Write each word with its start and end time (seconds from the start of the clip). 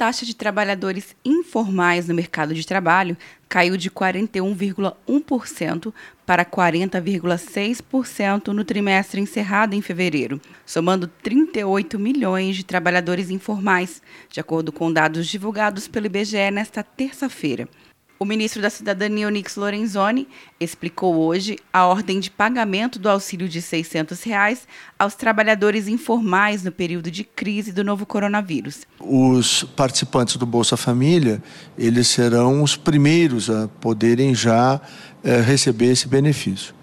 taxa 0.00 0.24
de 0.24 0.34
trabalhadores 0.34 1.14
informais 1.22 2.08
no 2.08 2.14
mercado 2.14 2.54
de 2.54 2.66
trabalho 2.66 3.14
caiu 3.46 3.76
de 3.76 3.90
41,1% 3.90 5.92
para 6.24 6.42
40,6% 6.42 8.46
no 8.46 8.64
trimestre 8.64 9.20
encerrado 9.20 9.74
em 9.74 9.82
fevereiro, 9.82 10.40
somando 10.64 11.06
38 11.06 11.98
milhões 11.98 12.56
de 12.56 12.64
trabalhadores 12.64 13.28
informais, 13.28 14.00
de 14.30 14.40
acordo 14.40 14.72
com 14.72 14.90
dados 14.90 15.26
divulgados 15.26 15.86
pelo 15.86 16.06
IBGE 16.06 16.50
nesta 16.50 16.82
terça-feira. 16.82 17.68
O 18.22 18.26
ministro 18.26 18.60
da 18.60 18.68
Cidadania, 18.68 19.26
Onix 19.26 19.56
Lorenzoni, 19.56 20.28
explicou 20.60 21.16
hoje 21.16 21.56
a 21.72 21.86
ordem 21.86 22.20
de 22.20 22.30
pagamento 22.30 22.98
do 22.98 23.08
auxílio 23.08 23.48
de 23.48 23.62
600 23.62 24.22
reais 24.24 24.68
aos 24.98 25.14
trabalhadores 25.14 25.88
informais 25.88 26.62
no 26.62 26.70
período 26.70 27.10
de 27.10 27.24
crise 27.24 27.72
do 27.72 27.82
novo 27.82 28.04
coronavírus. 28.04 28.80
Os 29.00 29.64
participantes 29.64 30.36
do 30.36 30.44
Bolsa 30.44 30.76
Família, 30.76 31.42
eles 31.78 32.08
serão 32.08 32.62
os 32.62 32.76
primeiros 32.76 33.48
a 33.48 33.68
poderem 33.80 34.34
já 34.34 34.78
é, 35.24 35.40
receber 35.40 35.86
esse 35.86 36.06
benefício. 36.06 36.74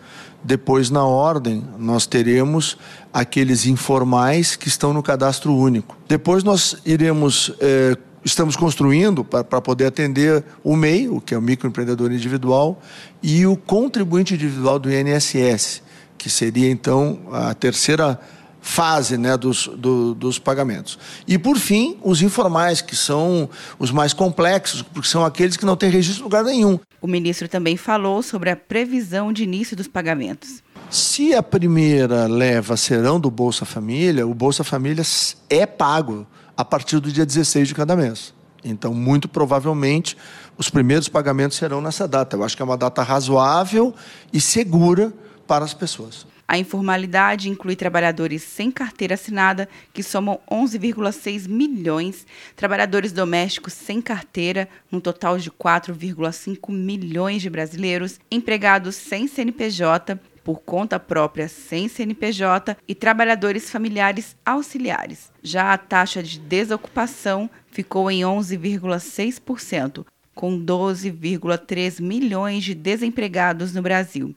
Depois, 0.44 0.90
na 0.90 1.06
ordem, 1.06 1.64
nós 1.78 2.08
teremos 2.08 2.80
aqueles 3.14 3.68
informais 3.68 4.56
que 4.56 4.68
estão 4.68 4.92
no 4.92 5.04
cadastro 5.04 5.54
único. 5.54 5.98
Depois, 6.08 6.44
nós 6.44 6.78
iremos 6.84 7.54
é, 7.60 7.96
estamos 8.24 8.56
construindo 8.56 9.24
para 9.24 9.62
poder 9.62 9.86
atender 9.86 10.44
o 10.64 10.76
MEI, 10.76 11.08
o 11.10 11.22
que 11.22 11.34
é 11.34 11.38
o 11.38 11.42
microempreendedor 11.42 12.12
individual, 12.12 12.82
e 13.22 13.46
o 13.46 13.56
contribuinte 13.56 14.34
individual 14.34 14.80
do 14.80 14.92
INSS, 14.92 15.82
que 16.18 16.30
seria 16.30 16.70
então 16.70 17.20
a 17.32 17.54
terceira 17.54 18.20
fase 18.68 19.18
né, 19.18 19.38
dos, 19.38 19.68
do, 19.68 20.14
dos 20.14 20.38
pagamentos. 20.38 21.00
E, 21.26 21.38
por 21.38 21.58
fim, 21.58 21.98
os 22.04 22.22
informais, 22.22 22.82
que 22.82 22.96
são 22.96 23.50
os 23.80 23.92
mais 23.92 24.14
complexos, 24.14 24.82
porque 24.82 25.08
são 25.08 25.24
aqueles 25.24 25.56
que 25.56 25.66
não 25.66 25.78
têm 25.78 25.90
registro 25.90 26.22
em 26.22 26.24
lugar 26.26 26.44
nenhum. 26.44 26.78
O 27.02 27.08
ministro 27.08 27.48
também 27.48 27.78
falou 27.78 28.22
sobre 28.22 28.50
a 28.50 28.56
previsão 28.56 29.32
de 29.32 29.44
início 29.44 29.76
dos 29.76 29.88
pagamentos. 29.88 30.62
Se 30.90 31.34
a 31.34 31.42
primeira 31.42 32.28
leva 32.28 32.76
serão 32.76 33.20
do 33.20 33.32
Bolsa 33.32 33.66
Família, 33.66 34.28
o 34.28 34.34
Bolsa 34.34 34.64
Família 34.64 35.04
é 35.50 35.66
pago 35.66 36.28
a 36.58 36.66
partir 36.66 37.00
do 37.00 37.12
dia 37.12 37.26
16 37.26 37.68
de 37.68 37.76
cada 37.76 37.96
mês. 37.96 38.34
Então, 38.64 38.94
muito 38.94 39.30
provavelmente, 39.30 40.18
os 40.58 40.70
primeiros 40.70 41.08
pagamentos 41.08 41.58
serão 41.58 41.80
nessa 41.80 42.08
data. 42.08 42.36
Eu 42.36 42.44
acho 42.44 42.56
que 42.56 42.62
é 42.62 42.66
uma 42.66 42.76
data 42.76 43.04
razoável 43.04 43.94
e 44.34 44.42
segura 44.42 45.14
para 45.46 45.64
as 45.64 45.74
pessoas. 45.74 46.26
A 46.48 46.58
informalidade 46.58 47.50
inclui 47.50 47.76
trabalhadores 47.76 48.42
sem 48.42 48.72
carteira 48.72 49.16
assinada, 49.16 49.68
que 49.94 50.02
somam 50.02 50.40
11,6 50.50 51.46
milhões, 51.46 52.26
trabalhadores 52.56 53.12
domésticos 53.12 53.74
sem 53.74 54.02
carteira, 54.02 54.70
um 54.90 55.00
total 55.00 55.38
de 55.38 55.52
4,5 55.52 56.72
milhões 56.72 57.42
de 57.42 57.50
brasileiros, 57.50 58.18
empregados 58.32 58.96
sem 58.96 59.28
CNPJ, 59.28 60.18
por 60.48 60.62
conta 60.62 60.98
própria 60.98 61.50
sem 61.50 61.90
CNPJ 61.90 62.78
e 62.88 62.96
trabalhadores 62.96 63.70
familiares 63.70 64.34
auxiliares. 64.46 65.30
Já 65.44 65.74
a 65.74 65.78
taxa 65.78 66.24
de 66.24 66.40
desocupação 66.40 67.50
ficou 67.70 68.10
em 68.10 68.22
11,6%, 68.22 70.06
com 70.34 70.58
12,3 70.58 72.02
milhões 72.02 72.64
de 72.64 72.74
desempregados 72.74 73.74
no 73.74 73.82
Brasil. 73.82 74.34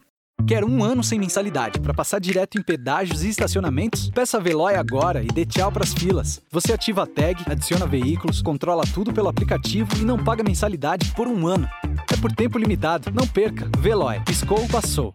Quer 0.49 0.65
um 0.65 0.83
ano 0.83 1.05
sem 1.05 1.17
mensalidade 1.17 1.79
para 1.79 1.95
passar 1.95 2.19
direto 2.19 2.59
em 2.59 2.63
pedágios 2.63 3.23
e 3.23 3.29
estacionamentos? 3.29 4.11
Peça 4.11 4.39
a 4.39 4.41
Veloy 4.41 4.75
agora 4.75 5.23
e 5.23 5.29
dê 5.29 5.47
tchau 5.47 5.71
para 5.71 5.85
as 5.85 5.95
filas. 5.95 6.43
Você 6.51 6.73
ativa 6.73 7.05
a 7.05 7.07
tag, 7.07 7.45
adiciona 7.47 7.87
veículos, 7.87 8.43
controla 8.43 8.83
tudo 8.93 9.13
pelo 9.13 9.29
aplicativo 9.29 9.97
e 9.97 10.05
não 10.05 10.19
paga 10.19 10.43
mensalidade 10.43 11.13
por 11.15 11.29
um 11.29 11.47
ano. 11.47 11.69
É 12.13 12.17
por 12.17 12.33
tempo 12.33 12.59
limitado. 12.59 13.13
Não 13.13 13.29
perca. 13.29 13.71
Veloy. 13.79 14.19
Piscou, 14.25 14.67
passou. 14.67 15.15